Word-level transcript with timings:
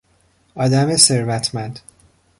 آدم 0.55 0.95
ثروتمند 0.95 1.79